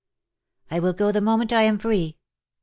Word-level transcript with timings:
"I 0.71 0.79
will 0.79 0.93
go 0.93 1.11
the 1.11 1.21
moment 1.21 1.53
I 1.53 1.61
am 1.61 1.77
free. 1.77 2.17